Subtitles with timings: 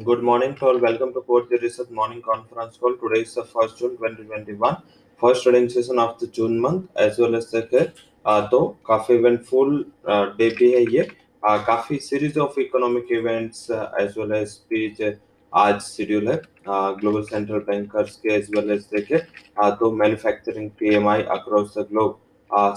[0.00, 0.78] Good morning to all.
[0.78, 2.94] Welcome to Port the Research Morning Conference Call.
[2.96, 4.76] Today is the 1st June 2021.
[5.20, 7.92] First trading session of the June month as well as the
[8.50, 9.84] तो काफ़ी eventful
[10.38, 15.02] day भी है ये uh, काफ़ी series of economic events as well as speech
[15.52, 16.40] आज schedule है
[17.00, 19.18] global central bankers के as well as देखे
[19.80, 22.18] तो manufacturing PMI across the globe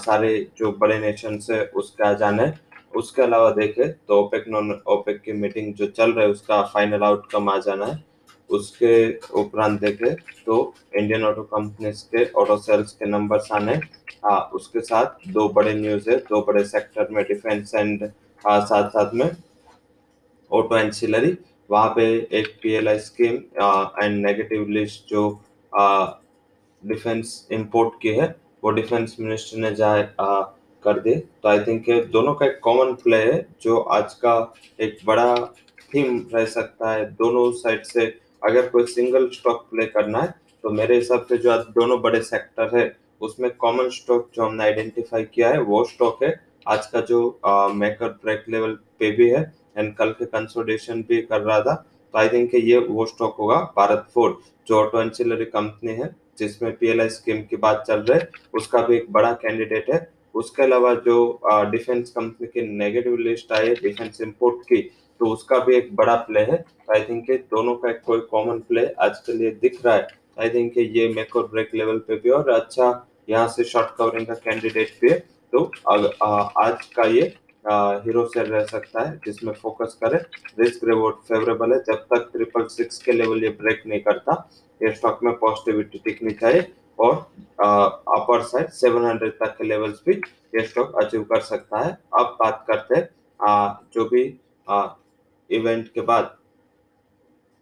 [0.04, 2.60] सारे जो बड़े नेशन है उसका जाना है
[2.96, 7.02] उसके अलावा देखे तो ओपेक नॉन, ओपेक की मीटिंग जो चल रहा है, उसका फाइनल
[7.02, 8.02] आउटकम आ जाना है।
[8.50, 8.94] उसके
[9.40, 10.10] उपरांत देखे
[10.46, 13.74] तो इंडियन ऑटो कंपनीज़ के ऑटो सेल्स के नंबर्स आने
[14.24, 18.06] हाँ। उसके साथ दो बड़े न्यूज़ है, दो बड़े सेक्टर में डिफेंस एंड
[18.44, 19.30] साथ साथ में
[20.50, 21.36] ऑटो एंसिलरी
[21.70, 22.04] वहाँ पे
[22.38, 23.34] एक PLI scheme
[24.02, 25.22] and negative list जो
[26.82, 28.34] डिफेंस इंपोर्ट की है,
[28.64, 30.02] वो डिफेंस मिनिस्टर ने जाए
[30.84, 34.98] कर दे। तो आई थिंक दोनों का एक कॉमन प्ले है, जो आज का एक
[35.06, 35.34] बड़ा
[35.94, 38.06] थीम रह सकता है दोनों साइड से।
[38.42, 42.20] अगर कोई सिंगल स्टॉक प्ले करना है तो मेरे हिसाब से जो आज दोनों बड़े
[42.22, 42.84] सेक्टर है,
[43.20, 46.34] उसमें कॉमन स्टॉक जो हमने आइडेंटिफाई किया है, वो स्टॉक है।
[46.66, 47.18] आज का जो
[47.74, 49.40] मेकर ब्रेक लेवल पे भी है
[49.76, 51.74] एंड कल के कंसोलिडेशन भी कर रहा था
[52.14, 54.34] तो आई थिंक ये वो स्टॉक होगा, भारत फोर्ड
[54.66, 58.96] जो ऑटो एंसिलरी कंपनी है, जिसमें पीएलआई स्कीम की बात चल रही है, उसका भी
[58.96, 59.98] एक बड़ा कैंडिडेट है।
[60.34, 61.16] उसके अलावा जो
[61.70, 64.82] डिफेंस कंपनी की नेगेटिव लिस्ट है डिफेंस इंपोर्ट की
[65.20, 68.86] तो उसका भी एक बड़ा प्ले है। आई थिंक दोनों का एक कोई कॉमन प्ले
[69.02, 70.06] आज के लिए दिख रहा है।
[70.40, 74.26] आई थिंक ये मेक और ब्रेक लेवल पे भी और अच्छा यहाँ से शॉर्ट कवरिंग
[74.26, 75.18] का कैंडिडेट भी है।
[75.52, 77.32] तो आज का ये
[77.64, 80.18] हीरो सेल रह सकता है, जिसमें फोकस करें।
[80.58, 84.32] रिस्क रिवॉर्ड फेवरेबल है। जब तक ट्रिपल सिक्स के लेवल ये ब्रेक नहीं करता,
[84.80, 86.66] ये स्टॉक में पॉजिटिविटी टिकनी चाहिए।
[86.98, 87.14] और
[87.58, 90.14] अपर साइड 700 तक के लेवल्स भी
[90.54, 93.08] ये स्टॉक अचीव कर सकता है। अब बात करते हैं
[93.94, 94.22] जो भी
[94.66, 94.86] आ,
[95.50, 96.36] इवेंट के बाद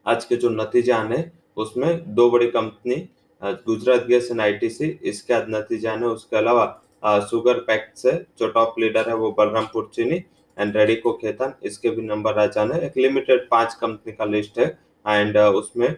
[0.06, 1.24] आज के जो नतीजे आने
[1.56, 2.96] उसमें दो बड़ी company
[3.42, 8.74] Gujarat Gas and ITC इसके आज नतीजे आने उसके अलावा सुगर पैक्ट से जो टॉप
[8.78, 10.16] लीडर है वो बलरामपुर चीनी
[10.56, 14.66] एंड रेडिको खेतन इसके भी नंबर आ जाने एक लिमिटेड पाँच कंपनी का लिस्ट है
[15.04, 15.90] एंड उसमें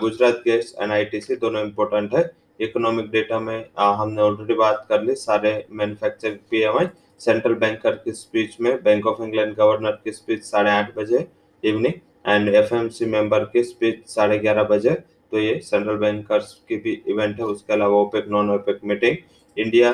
[0.00, 2.22] गुजरात गैस एंड आईटीसी दोनों इम्पोर्टेंट है।
[2.60, 6.86] इकोनॉमिक डेटा में आ, हमने ऑलरेडी बात कर ली सारे मैन्युफैक्चरिंग पीएमआई
[7.20, 11.26] सेंट्रल बैंकर की स्पीच में बैंक ऑफ़ इंग्लैंड गवर्नर की स्पीच साढ़े आठ बजे
[11.62, 11.94] इवनिंग
[12.26, 14.90] एंड एफएमसी मेंबर की स्पीच साढ़े ग्यारह बजे
[15.32, 19.16] तो ये सेंट्रल बैंकर्स की भी इवेंट है उसके अलावा OPEC non OPEC meeting
[19.56, 19.92] India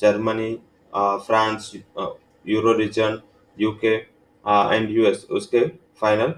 [0.00, 0.52] Germany
[1.26, 1.72] France
[2.46, 3.18] euro region
[3.56, 5.60] UK and US उसके
[6.00, 6.34] फाइनल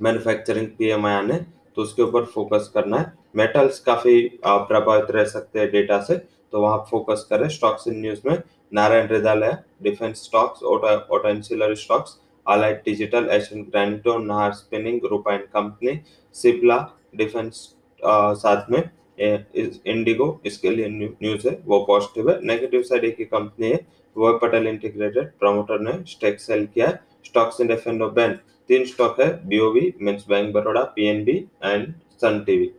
[0.00, 1.38] मैन्युफैक्चरिंग पीएमआई आने
[1.76, 6.16] तो उसके ऊपर फोकस करना है। मेटल्स काफ़ी प्रभावित रह सकते हैं डेटा से
[6.52, 8.42] तो वहाँ फोकस करें स्टॉक्स इन न्यूज़ में।
[8.74, 15.98] Narayana Hrudayalaya defence stocks auto stocks Allied digital Asian Granito Nahar spinning Rupa and company
[16.34, 16.78] Cipla
[17.16, 17.54] defence
[18.00, 18.82] साथ में
[19.18, 23.80] इंडिगो इसके लिए न्यूज़ है, वो पॉजिटिव है। नेगेटिव साइड एक ही कंपनी है,
[24.16, 26.90] वो पटेल इंटीग्रेटेड प्रमोटर ने स्टेक सेल किया
[27.26, 31.92] stocks in F and ban तीन स्टॉक है BOB means bank Baroda PNB and
[32.22, 32.70] Sun TV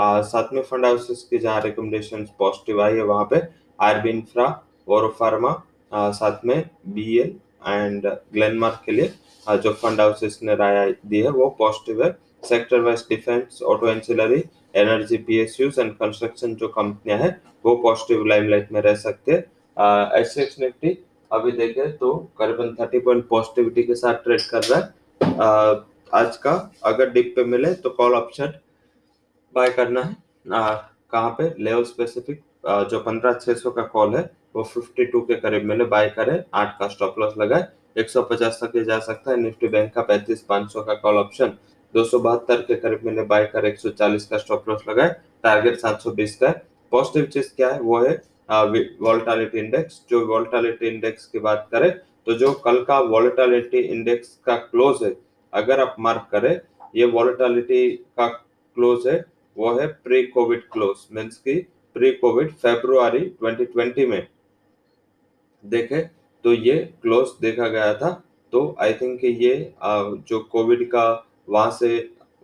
[0.00, 3.40] साथ में फंड हाउसेस की जहाँ रिकमेंडेशन पॉजिटिव आई है, वहाँ पे
[3.78, 4.46] आरबी इंफ्रा
[4.88, 5.52] और फार्मा
[5.92, 7.34] साथ में बी एल
[7.66, 9.12] एंड ग्लेनमार्क के लिए
[9.56, 14.42] जो फंड हाउसेस ने राय दी है, वो पॉजिटिव है। Sector wise defence auto ancillary
[14.76, 19.32] energy P S U's and construction जो कंपनियाँ हैं, वो पॉजिटिव लाइमलाइट में रह सकते
[19.32, 20.96] हैं। एसएक्स निफ्टी
[21.30, 26.52] अभी देखें तो करीबन थर्टी पॉइंट पॉजिटिविटी के साथ ट्रेड कर रहा है। आज का
[26.84, 28.52] अगर डिप पे मिले तो कॉल ऑप्शन
[29.54, 30.16] बाय करना है।
[30.46, 31.54] कहाँ पे?
[31.58, 32.42] लेवल स्पेसिफिक
[32.90, 36.42] जो पंद्रह छह सौ का कॉल है, वो फिफ्टी टू के करीब मैंने बाय करे,
[36.54, 37.66] आठ का स्टॉप लॉस लगाए,
[37.96, 40.94] एक सौ पचास तक ये जा सकता है। निफ्टी बैंक का पैंतीस पाँच सौ का
[40.96, 41.52] कॉल ऑप्शन
[41.94, 45.14] दो सौ बहत्तर के करीब मैंने बाय कर, एक सौ चालीस का स्टॉप लॉस लगाए
[45.44, 46.62] टारगेट सात सौ बीस का है।
[46.92, 47.80] पॉजिटिव चीज़ क्या है?
[47.80, 48.22] वो है
[49.02, 51.90] वॉल्टालिटी इंडेक्स जो वॉल्टालिटी इंडेक्स की बात करें
[52.26, 55.14] तो जो कल का वॉलेटालिटी इंडेक्स का क्लोज है,
[55.52, 56.60] अगर आप मार्क करें,
[56.96, 59.24] ये वॉलेटालिटी का क्लोज है
[59.56, 61.54] वो है प्री कोविड क्लोज मीन्स की
[61.96, 64.26] प्री कोविड फेब्रुआरी 2020 में।
[65.64, 66.00] देखे
[66.44, 68.10] तो ये क्लोज देखा गया था
[68.52, 69.52] तो आई थिंक ये
[70.28, 71.06] जो कोविड का
[71.48, 71.90] वहाँ से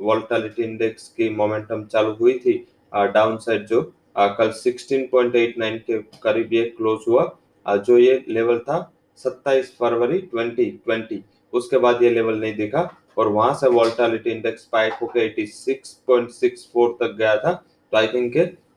[0.00, 2.52] वॉल्टालिटी इंडेक्स की मोमेंटम चालू हुई थी
[2.94, 3.80] डाउन साइड जो
[4.16, 7.24] आ, कल 16.89 के करीब ये क्लोज हुआ।
[7.66, 8.78] आ, जो ये लेवल था
[9.18, 11.18] 27 फरवरी 2020
[11.52, 12.82] उसके बाद ये लेवल नहीं दिखा।
[13.16, 18.36] और वहाँ से वॉल्टालिटी इंडेक्स स्पाइक होकर 86.64 तक गया था। तो आई थिंक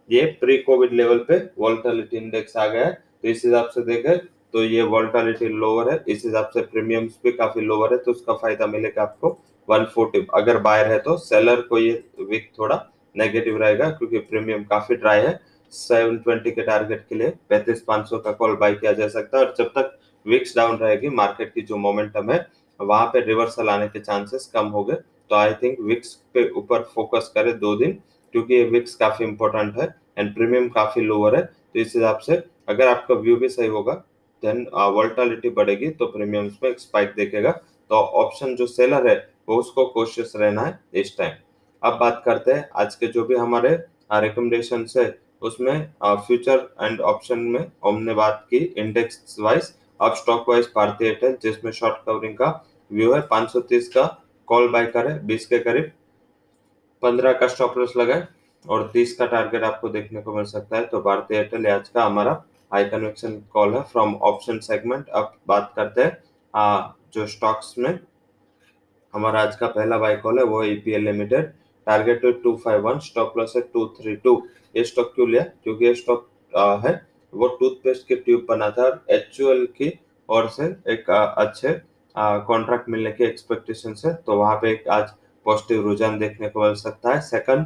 [0.10, 4.18] ये प्री कोविड लेवल पे वॉल्टालिटी इंडेक्स आ गया है। तो इस हिसाब से देखें
[4.54, 8.34] तो ये वॉल्टालिटी लोअर है। इस हिसाब से प्रीमियम्स भी काफ़ी लोअर है तो उसका
[8.36, 9.38] फ़ायदा मिलेगा आपको
[9.68, 12.86] 140 अगर बायर है तो सेलर को ये वीक थोड़ा
[13.16, 15.40] नेगेटिव रहेगा, क्योंकि प्रीमियम काफ़ी ड्राई है।
[15.74, 19.54] 720 के टारगेट के लिए पैंतीस पाँच का कॉल बाय किया जा सकता है। और
[19.58, 22.40] जब तक विक्स डाउन रहेगी मार्केट की जो मोमेंटम है
[22.80, 26.82] वहाँ पे रिवर्सल आने के चांसेस कम हो गए। तो आई थिंक विक्स पे ऊपर
[26.96, 27.92] फोकस करे दो दिन,
[28.34, 29.88] क्योंकि ये विक्स काफ़ी इंपॉर्टेंट है
[30.18, 33.94] एंड प्रीमियम काफ़ी लोअर है। तो इस हिसाब से अगर आपका व्यू भी सही होगा
[34.44, 39.16] देन वोल्टालिटी बढ़ेगी तो प्रीमियम्स में एक स्पाइक देखेगा। तो ऑप्शन जो सेलर है,
[39.50, 41.32] वो उसको कोशिश रहना है इस टाइम
[41.82, 43.70] अब बात करते हैं आज के जो भी हमारे
[44.14, 50.66] रिकमेंडेशन है, उसमें फ्यूचर एंड ऑप्शन में हमने बात की इंडेक्स वाइज अब स्टॉक वाइज
[50.76, 52.50] भारतीय एयरटेल जिसमें शॉर्ट कवरिंग का
[52.92, 54.04] व्यू है 530 का
[54.48, 55.92] कॉल बाय करे 20 के करीब।
[57.04, 58.28] 15 का स्टॉप लॉस लगाए
[58.66, 62.04] और 30 का टारगेट आपको देखने को मिल सकता है। तो भारतीय एयरटेल आज का
[62.04, 66.18] हमारा हाई कन्वेक्शन कॉल है। फ्रॉम ऑप्शन सेगमेंट अब बात करते हैं।
[67.14, 68.00] जो स्टॉक्स में
[69.14, 71.52] हमारा आज का पहला बाय कॉल है, वो ईपीएल लिमिटेड
[71.88, 74.42] टारगेट है two five one stop loss है टू थ्री टू
[74.76, 75.44] ये स्टॉक क्यों लिया?
[75.64, 76.28] क्योंकि ये स्टॉक
[76.86, 76.94] है,
[77.34, 79.92] वो टूथपेस्ट की ट्यूब बना था और एचयूएल की
[80.30, 81.74] ओर से एक अच्छे
[82.20, 85.10] कॉन्ट्रैक्ट मिलने की एक्सपेक्टेशन है तो वहाँ पे आज
[85.46, 87.66] पॉजिटिव रुझान देखने को मिल सकता है। सेकंड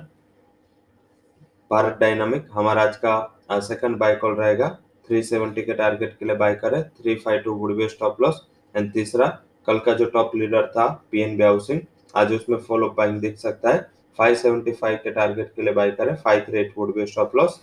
[1.71, 4.67] भारत डायनामिक हमारा आज का सेकंड बाय कॉल रहेगा।
[5.07, 8.45] 370 के टारगेट के लिए बाय करें। 352 would be stop loss
[8.75, 9.27] and तीसरा,
[9.67, 11.81] कल का जो टॉप लीडर था पीएनबी हाउसिंग
[12.15, 13.85] आज उसमें फॉलो बाइंग दिख सकता है।
[14.19, 17.61] 575 के टारगेट के लिए बाय करें। 538 would be stop loss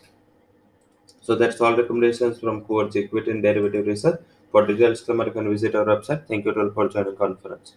[1.24, 4.20] So that's all recommendations from Quartz Equity and Derivative Research.
[4.52, 6.28] For details, you can visit our website.
[6.28, 7.74] Thank you all for joining conference.